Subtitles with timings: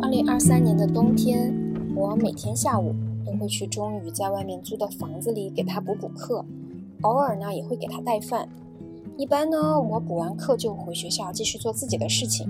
[0.00, 1.54] 二零二三年的冬天，
[1.94, 2.94] 我每天下午
[3.24, 6.44] 都会去钟宇在外面租的房子里给他补补课，
[7.02, 8.48] 偶尔呢也会给他带饭。
[9.16, 12.48] 一般呢，我补完课就回学校继续做自己的事情。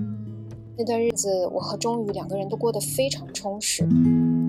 [0.77, 3.87] 那段日子，我和钟宇两个人都过得非常充实。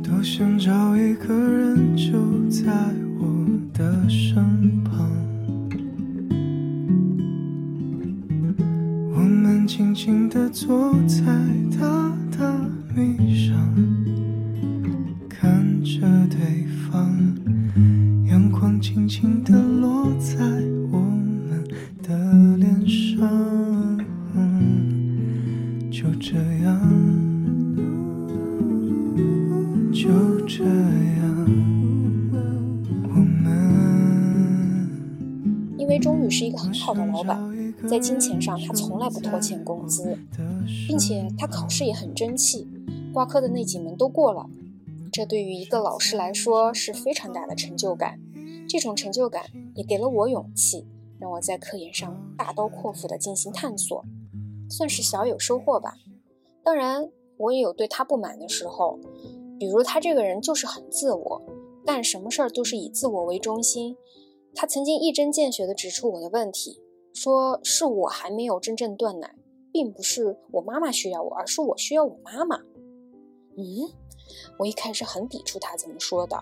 [0.02, 2.12] 多想找一个人就
[2.48, 2.72] 在
[3.20, 3.24] 我
[3.74, 5.10] 的身旁，
[9.76, 11.24] 静静地坐在
[11.72, 12.46] 榻榻
[12.94, 13.58] 米上，
[15.28, 16.00] 看着
[16.30, 17.10] 对方，
[18.28, 20.36] 阳光轻轻地落在
[20.92, 21.64] 我们
[22.04, 23.98] 的脸上，
[25.90, 26.80] 就这样。
[29.92, 30.08] 就
[30.46, 31.46] 这样，
[33.08, 34.88] 我们
[35.76, 37.36] 因为钟宇是一个很好的老板，
[37.88, 40.18] 在金钱上他从来不拖欠工资，
[40.86, 42.68] 并且他考试也很争气，
[43.12, 44.46] 挂科的那几门都过了。
[45.10, 48.20] 这对于一个老师来说是非常大的成就感。
[48.68, 50.86] 这种成就感也给了我勇气，
[51.18, 54.04] 让我在科研上大刀阔斧地进行探索，
[54.68, 55.94] 算是小有收获吧。
[56.62, 58.98] 当然，我也有对他不满的时候。
[59.58, 61.42] 比如他这个人就是很自我，
[61.86, 63.96] 干什么事儿都是以自我为中心。
[64.54, 66.80] 他曾经一针见血地指出我的问题，
[67.14, 69.34] 说是我还没有真正断奶，
[69.72, 72.56] 并不是我妈妈需要我，而是我需要我妈妈。
[73.56, 73.64] 嗯，
[74.58, 76.36] 我一开始很抵触他这么说的，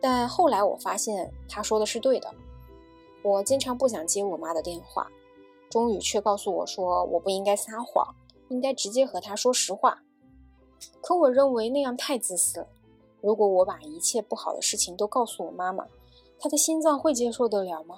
[0.00, 2.32] 但后来我发现他说的是对的。
[3.24, 5.10] 我经常不想接我妈的电话，
[5.68, 8.14] 终于却告诉我说我不应该撒谎，
[8.48, 10.04] 应该直接和她说实话。
[11.02, 12.68] 可我认为那样太自私了。
[13.20, 15.84] 如果我把一切不好的事情都告诉我妈妈，
[16.38, 17.96] 她的心脏会接受得了吗？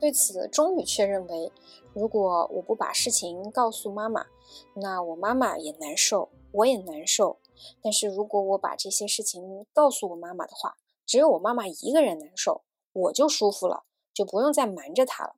[0.00, 1.52] 对此，钟宇却认为，
[1.92, 4.26] 如果我不把事情告诉妈妈，
[4.74, 7.38] 那我妈妈也难受，我也难受。
[7.82, 12.62] 但是如果我把这些事情告诉我妈妈的话，只有我妈妈一个人难受，
[12.92, 13.84] 我就舒服了，
[14.14, 15.36] 就不用再瞒着她了。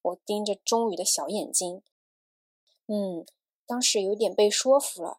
[0.00, 1.82] 我盯着钟宇的小眼睛，
[2.86, 3.26] 嗯，
[3.66, 5.18] 当时有点被说服了。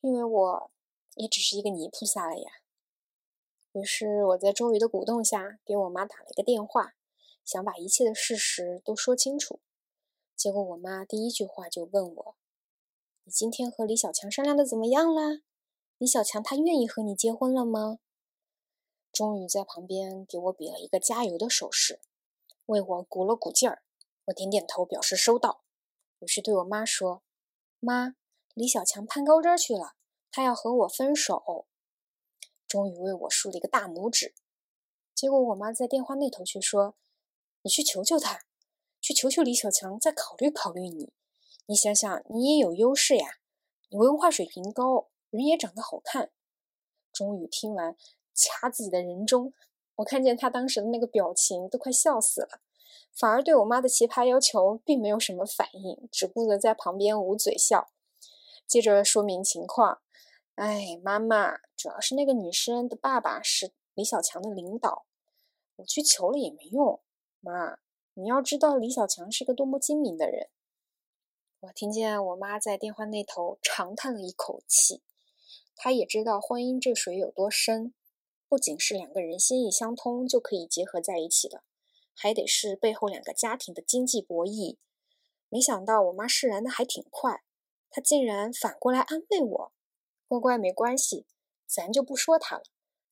[0.00, 0.70] 因为我
[1.14, 2.50] 也只是一个泥菩萨了呀。
[3.72, 6.94] 于是我在周瑜的鼓动下，给我妈打了一个电话，
[7.50, 9.58] 想把一切的事实都说清楚。
[10.36, 12.36] 结果我妈第一句话就问我
[13.24, 15.42] ：“你今天和李小强商量的怎么样啦？
[15.98, 17.98] 李小强他愿意和你结婚了吗？”
[19.12, 21.98] 终于在旁边给我比了一个加油的手势，
[22.66, 23.82] 为我鼓了鼓劲儿。
[24.26, 25.64] 我点点头表示收到，
[26.20, 27.24] 于是对我妈说
[27.80, 28.14] ：“妈。”
[28.54, 29.94] 李小强攀高枝去了，
[30.30, 31.66] 他要和我分手。
[32.68, 34.34] 终于为我竖了一个大拇指。
[35.12, 36.94] 结果我妈在电话那头却说
[37.62, 38.40] ：“你去求求他，
[39.00, 41.12] 去求求李小强，再考虑考虑你。
[41.66, 43.38] 你想想，你也有优势呀，
[43.90, 46.30] 你文化水平高，人也长得好看。”
[47.12, 47.96] 终于听完，
[48.34, 49.52] 掐自己的人中。
[49.96, 52.60] 我看见他当时的那个表情，都快笑死了，
[53.12, 57.90] 反而对我妈的奇葩要求并没有什么反应，只顾着在旁边捂嘴笑。
[58.66, 60.00] 接着说明情况，
[60.54, 65.04] 哎，妈妈，主要是那个女生的爸爸是李小强的领导，
[65.76, 67.00] 我去求了也没用。
[67.40, 67.78] 妈，
[68.14, 70.48] 你要知道李小强是个多么精明的人。
[71.60, 75.02] 我听见我妈在电话那头长叹了一口气，
[75.74, 77.94] 她也知道婚姻这水有多深，
[78.48, 81.62] 不仅是两个人心意相通就可以结合在一起的，
[82.14, 84.76] 还得是背后两个家庭的经济博弈。
[85.48, 87.42] 没想到我妈释然的还挺快。
[87.90, 89.72] 她竟然反过来安慰我
[90.28, 91.26] ：“乖乖，没关系，
[91.66, 92.62] 咱就不说他了。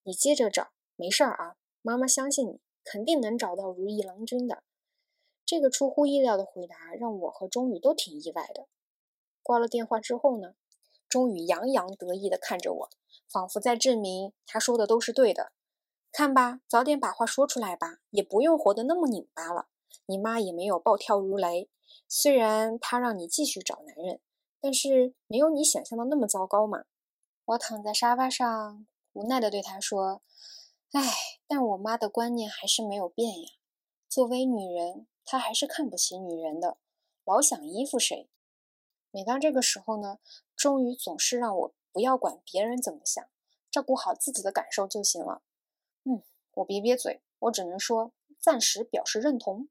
[0.05, 1.57] 你接着找，没事儿啊。
[1.83, 2.61] 妈妈相信你，
[2.91, 4.63] 肯定能找到如意郎君的。”
[5.45, 8.67] 这个出乎意料的回答让我和钟宇都挺意外的。
[9.43, 10.55] 挂了电话之后呢，
[11.09, 12.91] 钟宇洋洋得意地看着我，
[13.31, 15.53] 仿佛在证明他说的都是对的。
[16.13, 19.69] 看吧，早点把话说出来吧，也不用活得那么拧巴了。
[20.07, 21.69] 你妈也没有暴跳如雷，
[22.09, 24.21] 虽然她让你继续找男人。
[24.61, 26.85] 但是没有你想象的那么糟糕嘛！
[27.45, 30.21] 我躺在沙发上，无奈地对他说
[30.93, 31.03] ：“唉，
[31.47, 33.49] 但我妈的观念还是没有变呀。
[34.09, 36.79] 作为女人，她还是看不起女人的，
[37.27, 38.31] 老想依附谁。
[39.11, 40.19] 每当这个时候呢，
[40.57, 43.23] 终于总是让我不要管别人怎么想，
[43.71, 45.43] 照顾好自己的感受就行了。
[46.05, 46.23] 嗯，
[46.55, 49.69] 我瘪瘪嘴，我只能说暂时表示认同。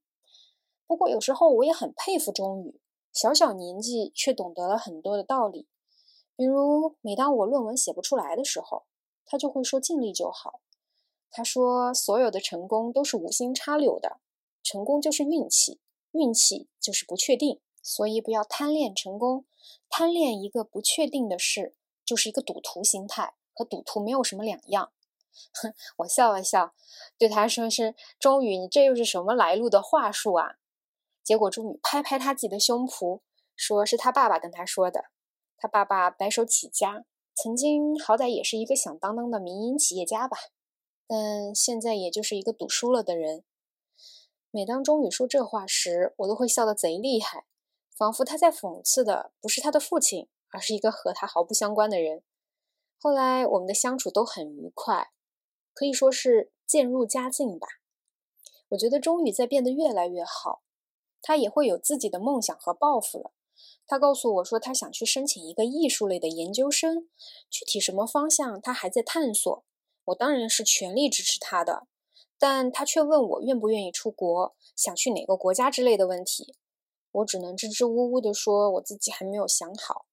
[0.85, 2.79] 不过有时候我也很佩服钟宇。”
[3.11, 5.67] 小小年纪却懂得了很多的道理，
[6.35, 8.85] 比如每当我论文写不出来的时候，
[9.25, 10.61] 他就会说尽力就好。
[11.29, 14.19] 他说所有的成功都是无心插柳的，
[14.63, 15.79] 成功就是运气，
[16.11, 19.45] 运气就是不确定，所以不要贪恋成功，
[19.89, 24.91] 贪恋一个不确定的事，就是一个赌徒心态，和赌徒没有什么两样。
[25.53, 26.73] 哼， 我笑了笑，
[27.17, 30.55] 对他说：“是钟宇，你这又是什么来路的话术啊？”
[31.23, 33.19] 结果钟宇拍拍他自己的胸脯，
[33.55, 35.05] 说是他爸爸跟他说的。
[35.57, 40.37] 他爸爸白手起家，曾经好歹也是一个响当当的民营企业家吧，
[41.07, 43.43] 但现在也就是一个赌输了的人。
[44.51, 47.45] 每当钟宇说这话时，我都会笑得贼厉害，
[47.95, 52.23] 仿佛他在讽刺的不是他的父亲，而是一个和他毫不相关的人。
[52.99, 55.11] 后来我们的相处都很愉快，
[55.73, 57.67] 可以说是渐入佳境吧。
[58.69, 60.63] 我觉得钟宇在变得越来越好，
[61.21, 63.31] 他也会有自己的梦想和抱负了。
[63.85, 67.07] 他告诉我说，他想去申请一个艺术类的研究生，
[67.49, 69.63] 具体什么方向他还在探索。
[70.07, 71.85] 我当然是全力支持他的，
[72.39, 76.55] 但他却问我愿不愿意出国，想去哪个国家之类的问题。
[77.11, 80.05] 我只能支支吾吾地说，我自己还没有想好。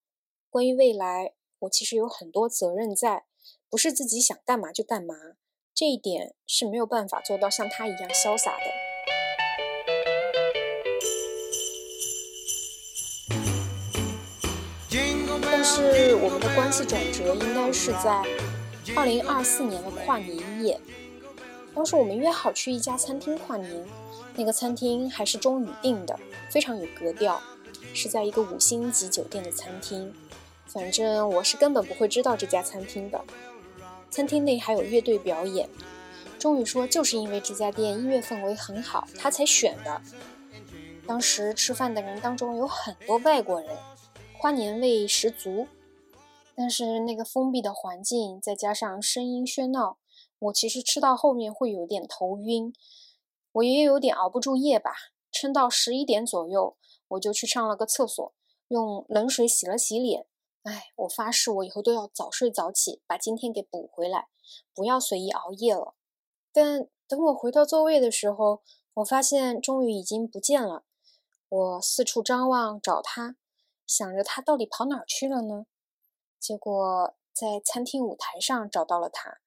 [0.49, 3.25] 关于未来，我其实有很多责任在，
[3.69, 5.15] 不是自己想干嘛就干嘛，
[5.73, 8.65] 这一点是没有办法做到像他一样潇洒的。
[15.41, 18.21] 但是我们的关系转折，应该是在
[18.93, 20.79] 二零二四年的跨年夜。
[21.73, 23.85] 当时我们约好去一家餐厅跨年，
[24.35, 27.41] 那个餐厅还是钟宇订的，非常有格调，
[27.93, 30.13] 是在一个五星级酒店的餐厅。
[30.67, 33.21] 反正我是根本不会知道这家餐厅的。
[34.09, 35.69] 餐厅内还有乐队表演，
[36.37, 40.01] 钟宇说就是因为这家店音乐氛围很好，他才选的。
[41.07, 43.69] 当时吃饭的人当中有很多外国人。
[44.37, 45.67] 花年味十足，
[46.55, 49.97] 但是那个封闭的环境再加上声音喧闹，
[50.39, 52.73] 我其实吃到后面会有点头晕。
[53.51, 54.91] 我也有点熬不住夜吧，
[55.31, 56.77] 撑到十一点左右，
[57.09, 58.33] 我就去上了个厕所，
[58.69, 60.25] 用冷水洗了洗脸。
[60.63, 64.27] 哎，我发誓我以后都要早睡早起，把今天给补回来，
[64.73, 65.95] 不要随意熬夜了。
[66.51, 68.61] 但等我回到座位的时候，
[68.95, 70.85] 我发现终于已经不见了。
[71.49, 73.35] 我四处张望找他。
[73.87, 75.67] 想着他到底跑哪儿去了呢？
[76.45, 79.39] 结果在餐厅舞台上找到了他。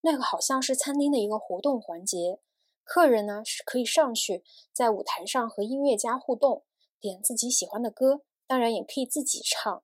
[0.00, 2.40] 那个好像是餐厅的一个活动环节，
[2.84, 4.42] 客人呢是可以上去
[4.72, 6.64] 在舞台上和音乐家互动，
[6.98, 9.82] 点自己喜欢的歌，当然也可以自己唱。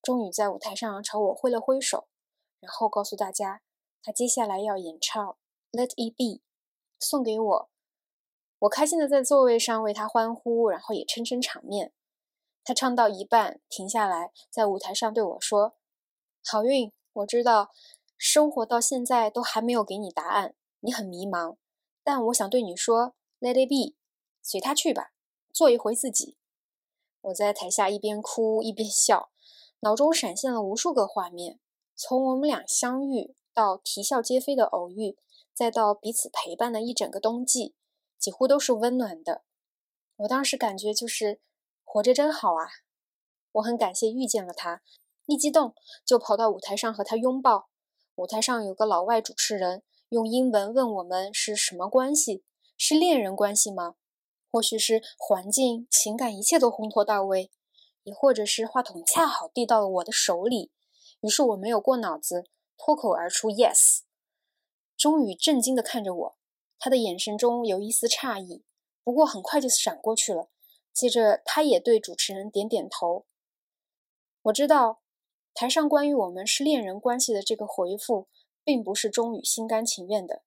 [0.00, 2.08] 终于在舞台上朝我挥了挥手，
[2.58, 3.60] 然后告诉大家
[4.02, 5.22] 他接下来要演唱
[5.72, 6.24] 《Let It Be》，
[6.98, 7.70] 送给我。
[8.60, 11.92] 我开心的在座位上为他欢呼，然后也撑撑场面。
[12.64, 15.74] 他唱到一半，停下来，在舞台上对我说
[16.50, 17.70] ：“好运，我知道，
[18.16, 21.56] 生活到现在都还没有给你答案，你很迷茫。
[22.02, 23.94] 但我想对你说，Let it be，
[24.42, 25.12] 随他去吧，
[25.52, 26.38] 做一回自己。”
[27.20, 29.30] 我在台下一边哭一边笑，
[29.80, 31.60] 脑中闪现了无数个画面，
[31.94, 35.18] 从我们俩相遇到啼笑皆非的偶遇，
[35.52, 37.74] 再到彼此陪伴的一整个冬季，
[38.18, 39.42] 几乎都是温暖的。
[40.16, 41.40] 我当时感觉就是。
[41.90, 42.68] 活着真好啊！
[43.52, 44.82] 我很感谢遇见了他，
[45.28, 45.74] 一激动
[46.06, 47.68] 就跑到舞台上和他拥抱。
[48.14, 52.42] 舞台上有个老外主持人用英文问我们是什么关系，
[52.78, 53.96] 是恋人关系吗？
[54.50, 57.50] 或许是环境、情感一切都烘托到位，
[58.04, 60.72] 也或者是话筒恰好递到了我的手里，
[61.20, 62.46] 于是我没有过脑子，
[62.78, 63.98] 脱口而出 yes。
[64.96, 66.36] 终于震惊地看着我，
[66.78, 68.64] 他的眼神中有一丝诧异，
[69.04, 70.48] 不过很快就闪过去了。
[70.94, 73.26] 接着，他也对主持人点点头。
[74.44, 75.02] 我知道，
[75.60, 78.28] 台上关于我们是恋人关系的这个回复，
[78.62, 80.44] 并不是钟宇心甘情愿的。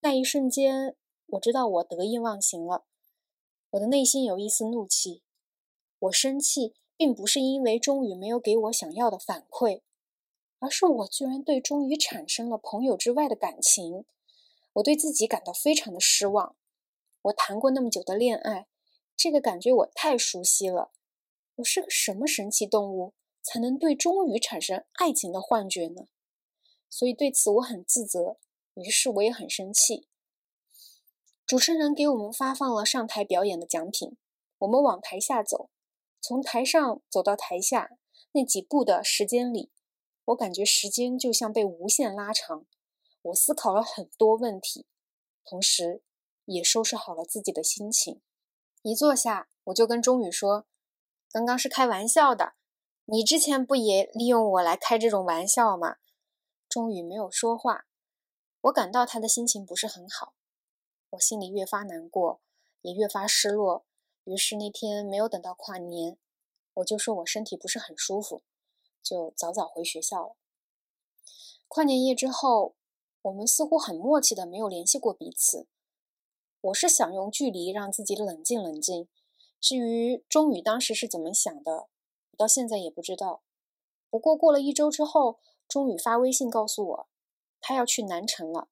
[0.00, 0.96] 那一瞬间，
[1.26, 2.84] 我知道我得意忘形了。
[3.70, 5.22] 我的内心有一丝怒气。
[6.00, 9.82] 我生气，并不是因为钟宇没有给我想要的反馈，
[10.58, 14.04] 而是我居然对钟宇产生了朋友之外的感情。
[14.72, 16.56] 我对自己感到非常的失望。
[17.22, 18.66] 我谈过那么久的恋爱。
[19.16, 20.90] 这个感觉我太熟悉了，
[21.54, 26.06] 我是个什么神奇动物，才能对终于产生爱情的幻觉呢？
[26.88, 28.36] 所以对此我很自责，
[28.74, 30.08] 于是我也很生气。
[31.46, 34.16] 主持人给我们发放了上台表演的奖品，
[34.58, 35.70] 我们往台下走，
[36.20, 37.90] 从台上走到台下
[38.32, 39.70] 那几步的时间里，
[40.26, 42.64] 我感觉时间就像被无限拉长。
[43.22, 44.86] 我思考了很多问题，
[45.44, 46.02] 同时
[46.44, 48.20] 也收拾好了自己的心情。
[48.82, 50.66] 一坐下，我就跟钟宇说
[51.30, 52.54] ：“刚刚是开玩笑的，
[53.06, 55.96] 你之前不也利用我来开这种玩笑吗？”
[56.68, 57.86] 钟宇没有说话，
[58.62, 60.34] 我感到他的心情不是很好，
[61.10, 62.40] 我心里越发难过，
[62.80, 63.84] 也越发失落，
[64.24, 66.16] 于是那天没有等到跨年，
[66.74, 68.42] 我就说我身体不是很舒服，
[69.02, 70.36] 就早早回学校了。
[71.68, 72.74] 跨年夜之后，
[73.22, 75.66] 我们似乎很默契的没有联系过彼此。
[76.60, 79.08] 我是想用距离让自己冷静冷静。
[79.60, 81.88] 至于钟宇当时是怎么想的，
[82.42, 83.44] 到现在也不知道。
[84.10, 87.08] 不过过了一周之后，钟宇发微信告诉我，
[87.60, 88.68] 他要去南城了。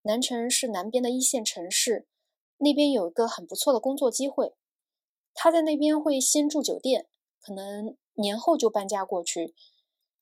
[0.00, 2.08] 南城是南边的一线城市，
[2.56, 4.54] 那边有一个很不错的工作机会。
[5.34, 7.06] 他在那边会先住酒店，
[7.38, 9.54] 可能年后就搬家过去。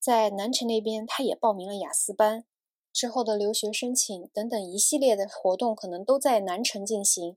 [0.01, 2.45] 在南城那边，他也报名了雅思班，
[2.93, 7.37] 之后的留学申请等等一系列的活动，可能都在南城进行。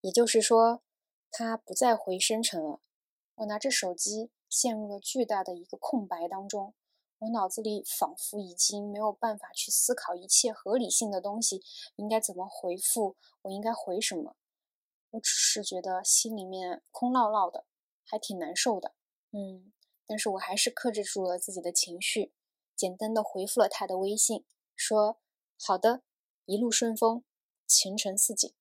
[0.00, 0.80] 也就是说，
[1.30, 2.80] 他不再回深城了。
[3.36, 6.74] 我拿着手机，陷入了巨大的一个空白当中。
[7.18, 11.62] 我脑子里仿佛已经没有办法去思考一切合理性的东西，
[11.96, 13.16] 应该怎么回复？
[13.42, 14.36] 我应该回什么？
[15.10, 17.64] 我只是觉得心里面空落落的，
[18.04, 18.94] 还挺难受的。
[19.32, 19.72] 嗯。
[20.10, 22.32] 但是我还是克制住了自己的情绪，
[22.74, 25.18] 简单的回复了他的微信，说
[25.60, 26.00] ：“好的，
[26.46, 27.24] 一路顺风，
[27.66, 28.54] 前程似锦。”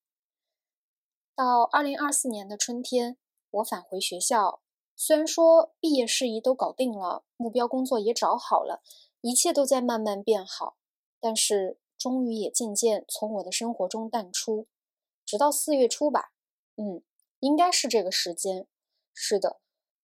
[1.34, 3.18] 到二零二四年的春天，
[3.52, 4.62] 我返回学校，
[5.00, 8.82] 虽然说毕业事宜都搞定了，目标工作也找好了，
[9.22, 10.78] 一切都在慢慢变好，
[11.20, 14.66] 但是终于也渐渐从我的生活中淡出，
[15.24, 16.32] 直到四月初吧，
[16.78, 17.04] 嗯，
[17.42, 18.66] 应该是这个时间，
[19.14, 19.60] 是的。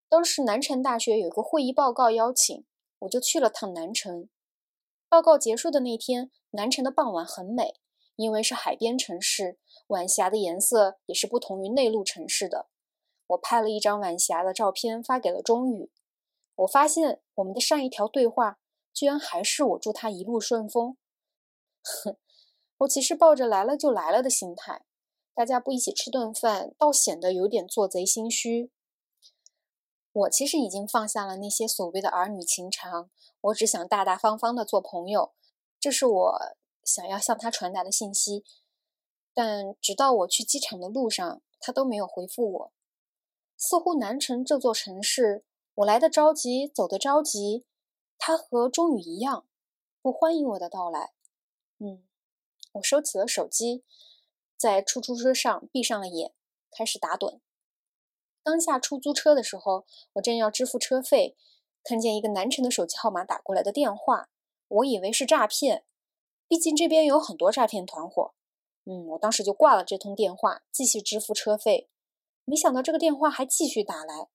[0.07, 2.63] 当时南城大学有个会议报告邀请，
[2.99, 4.29] 我就去了趟南城。
[5.09, 7.79] 报告结束的那天，南城的傍晚很美，
[8.15, 9.57] 因为是海边城市，
[9.87, 12.67] 晚霞的颜色也是不同于内陆城市的。
[13.27, 15.91] 我拍了一张晚霞的照片发给了钟宇。
[16.55, 18.59] 我发现我们的上一条对话
[18.93, 20.97] 居然还是我祝他一路顺风。
[21.81, 22.17] 哼，
[22.77, 24.85] 我其实抱着来了就来了的心态，
[25.33, 28.71] 大家不一起吃顿饭，倒显得有点做贼心虚。
[30.11, 33.09] 我其实已经放下了那些所谓的儿女情长，
[33.41, 35.33] 我只想大大方方的做朋友，
[35.79, 36.39] 这是我
[36.83, 38.43] 想要向他传达的信息。
[39.33, 42.73] 但直到我去机场的路上，他都没有回复我。
[43.65, 47.63] 似乎南城这座城市，我来的着急，走的着急，
[48.17, 49.47] 他和钟宇一样，
[50.01, 51.13] 不欢迎我的到来。
[51.79, 52.03] 嗯，
[52.73, 53.85] 我收起了手机，
[54.57, 56.33] 在出租车上闭上了眼，
[56.69, 57.39] 开始打盹。
[58.43, 61.37] 当下出租车的时候，我正要支付车费，
[61.85, 64.27] 看见一个南城的手机号码打过来的电话，
[64.67, 65.85] 我以为是诈骗，
[66.49, 68.33] 毕竟这边有很多诈骗团伙。
[68.83, 71.87] 嗯，我当时就挂了这通电话，继续支付车费。
[72.45, 74.27] 没想到这个电话还继续打来，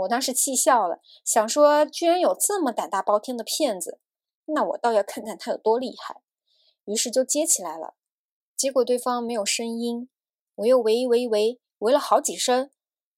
[0.00, 4.00] 我当时气笑了，想说居然有这么胆大包天的骗子，
[4.46, 6.22] 那我倒要看看他有多厉害。
[6.84, 7.94] 于是就接起来了，
[8.56, 10.08] 结果对方没有声音，
[10.56, 12.70] 我又喂喂喂喂了好几声。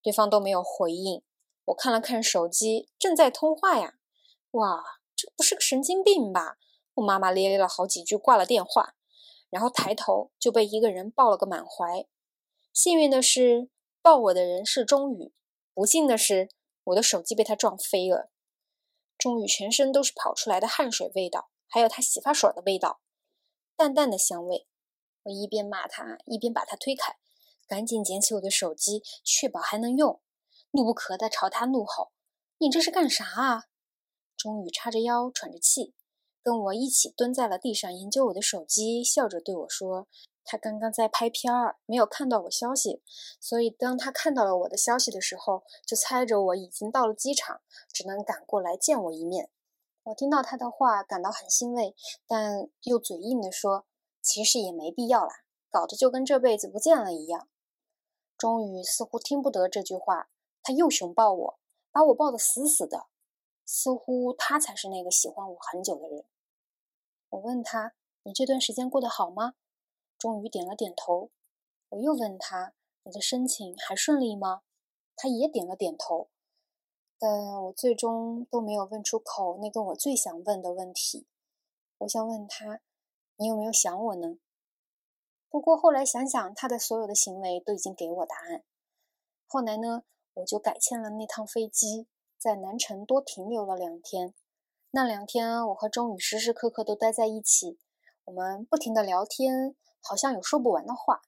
[0.02, 1.22] 对方都没有回应，
[1.66, 3.98] 我看了看手机，正在通话呀！
[4.52, 4.82] 哇，
[5.14, 6.56] 这不是个神经病吧？
[6.94, 8.94] 我骂骂咧咧了好几句，挂了电话，
[9.50, 12.06] 然后抬头就被一个人抱了个满怀。
[12.72, 13.68] 幸运的是，
[14.02, 15.32] 抱我的人是钟宇；
[15.74, 16.48] 不幸的是，
[16.84, 18.30] 我的手机被他撞飞了。
[19.18, 23.00] 钟宇全身都是跑出来的汗水味道，还有他洗发水的味道，
[23.76, 24.66] 淡淡的香味。
[25.24, 27.16] 我一边骂他，一边把他推开。
[27.66, 30.20] 赶紧捡起我的手机，确保还能用，
[30.70, 32.10] 怒不可遏朝他怒吼
[32.58, 33.64] ：“你这是干啥啊？”
[34.36, 35.94] 钟宇叉着腰，喘着气，
[36.42, 40.08] 跟我一起蹲在了地上研究我的手机，笑着对我说
[40.50, 43.04] ：“他刚刚在拍片儿，没有看到我消息，
[43.38, 47.60] 所以当他看到了我的消息的时候，就猜着我已经到了机场，
[47.92, 49.48] 只能赶过来见我一面。”
[50.02, 51.94] 我听到他的话，感到很欣慰，
[52.26, 53.86] 但又嘴硬地说
[54.20, 57.46] ：“其实也没必要啦，搞得就跟这辈子不见了一样。”
[58.36, 60.30] 终于似乎听不得这句话，
[60.64, 61.60] 他又熊抱我，
[61.92, 63.06] 把我抱得死死的，
[63.64, 66.24] 似乎他才是那个喜欢我很久的人。
[67.28, 69.54] 我问他：“你这段时间过得好吗？”
[70.20, 71.30] 终于点了点头。
[71.88, 74.60] 我又问他：“你的申请还顺利吗？”
[75.16, 76.28] 他也点了点头。
[77.18, 81.26] 但我最终都没有问出口那个我最想问的问题。
[81.98, 82.80] 我想问他
[83.36, 84.36] ：“你有没有想我呢？”
[85.50, 88.62] 不过后来想想，他的所有的行为都已经给我答案。
[89.46, 92.06] 后来呢，我就改签了那趟飞机，
[92.38, 94.34] 在南城多停留了两天。
[94.92, 97.78] 那两天，我和钟宇时时刻刻都待在一起，
[98.24, 101.22] 我们不停的聊天，好像有说不完的话。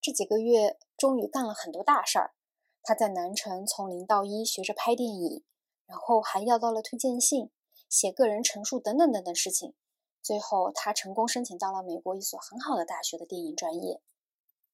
[0.00, 2.34] 这几个月，终于干了很多大事儿。
[2.82, 5.44] 他在南城从零到一学着拍电影，
[5.86, 7.50] 然后还要到了推荐信、
[7.88, 9.74] 写个人陈述等等等等事情。
[10.20, 14.00] 最后，他成功申请到了美国一所很好的大学的电影专业。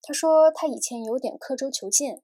[0.01, 2.23] 他说他以前有点刻舟求剑，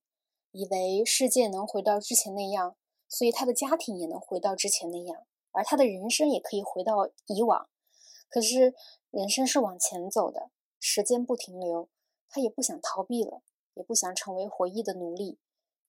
[0.53, 2.77] 以为世界能回到之前那样，
[3.09, 7.69] 所以他的家庭也能回到之前那样，而他的人生也可以回到以往。
[8.29, 8.75] 可是
[9.11, 10.51] 人生是往前走的，
[10.87, 11.89] 时间不停留，
[12.29, 13.41] 他也不想逃避了，
[13.73, 15.39] 也不想成为回忆的奴隶。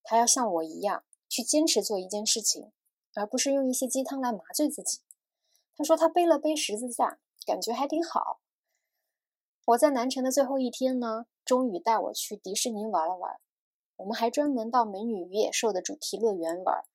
[0.01, 2.71] 他要像我一样去坚持做一件事情，
[3.13, 5.01] 而不是用一些鸡汤来麻醉自己。
[5.75, 8.39] 他说他背了背十字架，感觉还挺好。
[9.65, 13.35] 我在南城的最后一天呢，终于带我去迪士尼玩了玩。
[13.97, 16.85] 我们还专门到美女与野兽的主题乐园玩，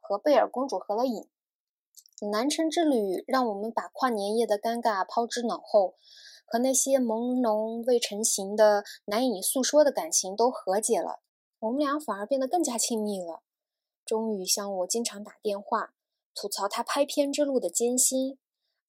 [0.00, 1.28] 和贝尔公主合了影。
[2.30, 5.96] 南城之旅让我们把跨年夜的尴尬抛之脑后，
[6.52, 11.22] 和那些朦胧未成型的难以诉说的感情都和解了。
[11.60, 13.40] 我们俩反而变得更加亲密了。
[14.04, 15.94] 终于向我经常打电话，
[16.34, 18.36] 吐槽他拍片之路的艰辛。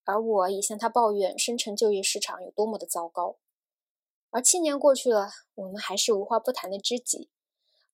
[0.03, 3.37] 而我也向他抱怨深成就业市场有多么的糟糕。
[4.31, 7.29] 而七年过去了，我们还是无话不谈的知己。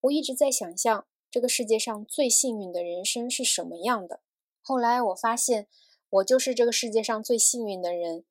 [0.02, 4.22] 我一直在想象这个世界上最幸运的人生是什么样的。
[4.64, 5.68] 后来我发现，
[6.10, 8.26] 我就是这个世界上最幸运的人，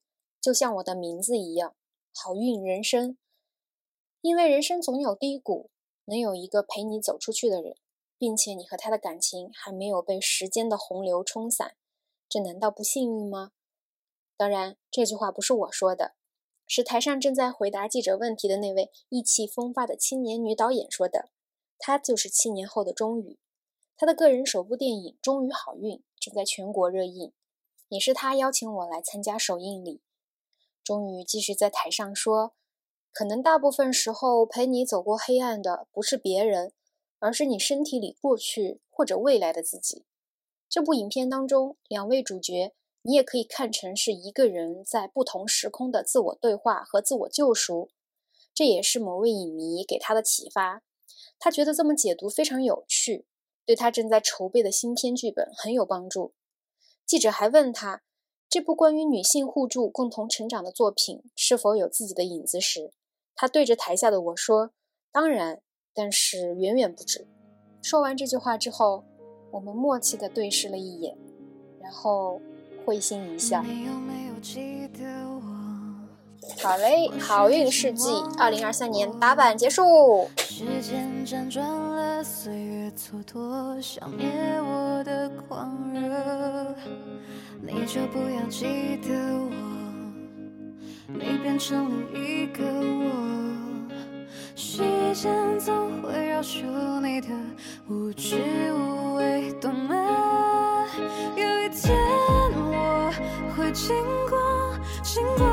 [0.49, 1.77] 就像我的名字一样，
[2.15, 3.19] 好运人生。
[4.23, 5.69] 因为人生总有低谷，
[6.07, 7.77] 能有一个陪你走出去的人，
[8.17, 11.77] 并且你和他的感情还没有被时间的洪流冲散，
[12.31, 13.53] 这难道不幸运吗？
[14.39, 16.15] 当然，这句话不是我说的，
[16.67, 21.29] 是台上正在回答记者问题的那位意气风发的青年女导演说的。
[21.79, 23.39] 她就是七年后的钟宇，
[23.99, 27.35] 她的个人首部电影《终于好运》正在全国热映，
[27.91, 30.01] 也是她邀请我来参加首映礼。
[30.89, 32.55] 终于继续在台上说
[33.13, 36.73] ：“可能大部分时候陪你走过黑暗的不是别人，
[37.19, 40.07] 而是你身体里过去或者未来的自己。”
[40.67, 42.73] 这部影片当中，两位主角。
[43.03, 47.91] 你也可以看成是一个人在不同时空的自我对话和自我救赎，
[48.55, 50.83] 这也是某位影迷给他的启发。
[51.39, 53.27] 他觉得这么解读非常有趣，
[53.67, 56.33] 对他正在筹备的新片剧本很有帮助。
[57.07, 58.03] 记者还问他，
[58.49, 62.93] 这部关于女性互助、共同成长的作品是否有自己的影子时，
[63.35, 64.73] 他对着台下的我说
[65.13, 65.61] ：“当然，
[65.95, 67.27] 但是远远不止。”
[67.83, 69.05] 说完这句话之后，
[69.53, 71.17] 我们默契地对视了一眼，
[71.81, 72.41] 然后。
[72.87, 73.63] 会心一笑。
[76.57, 80.29] 好嘞，好运世纪二零二三年打板结束。
[80.39, 84.27] 时间辗转了，岁月蹉跎，消灭
[84.61, 86.75] 我的狂热。
[87.61, 89.51] 你就不要记得我，
[91.07, 93.05] 你变成另一个我。
[94.57, 94.83] 时
[95.15, 96.63] 间总会饶恕
[97.01, 97.29] 你的
[97.89, 98.37] 无知
[98.73, 100.87] 无畏，懂吗？
[101.37, 101.97] 有一天
[102.57, 103.13] 我。
[103.57, 103.95] 会经
[104.31, 104.39] 过，
[105.03, 105.48] 经过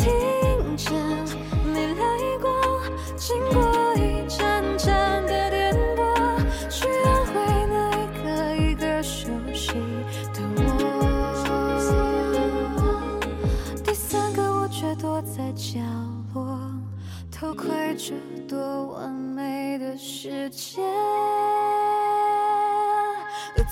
[0.00, 0.88] 听见
[1.62, 2.02] 你来
[2.40, 2.48] 过，
[3.16, 3.60] 经过
[3.96, 6.02] 一盏盏的电波，
[6.70, 8.24] 去安慰那一个
[8.56, 9.74] 一个熟悉
[10.32, 10.62] 的我。
[13.84, 15.78] 第三个我却躲在角
[16.34, 16.58] 落。
[17.30, 18.12] 偷窥着
[18.46, 20.82] 多完美的世界，
[23.56, 23.64] 有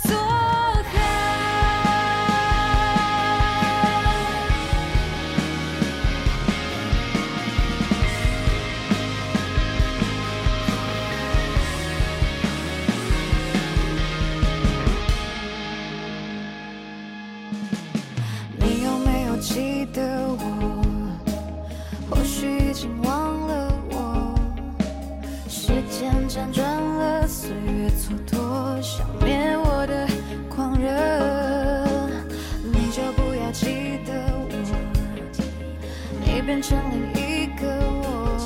[36.49, 36.79] 变成
[37.13, 37.67] 另一个
[38.01, 38.39] 我。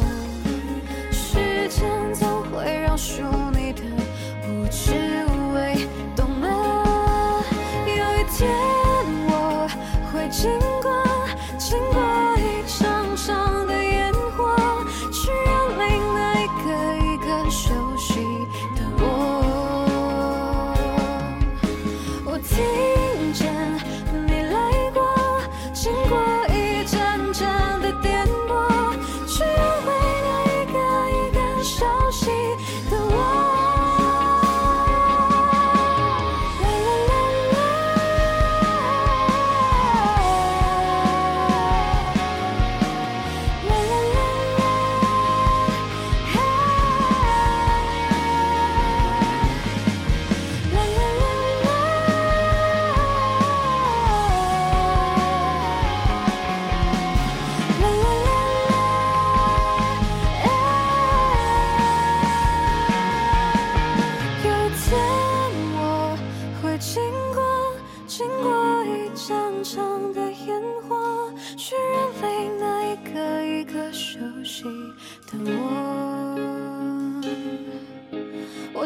[1.12, 2.96] 时间总会饶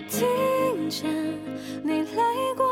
[0.09, 1.11] 听见
[1.83, 2.23] 你来
[2.57, 2.67] 过，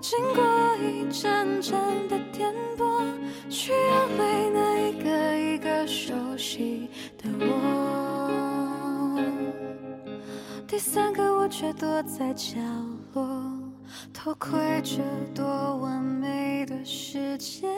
[0.00, 0.42] 经过
[0.76, 1.72] 一阵阵
[2.08, 3.04] 的颠簸，
[3.48, 7.50] 去安慰那一个一个熟悉的我。
[10.66, 12.58] 第三个我却躲在角
[13.14, 13.24] 落，
[14.12, 15.02] 偷窥着
[15.34, 15.44] 多
[15.76, 17.73] 完美的世界。